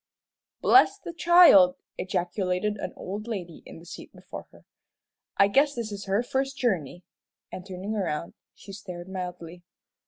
[0.61, 4.65] "Bless the child!" ejaculated an old lady in the seat before her,
[5.37, 7.03] "I guess this is her first journey,"
[7.51, 9.61] and turning around, she stared mildly.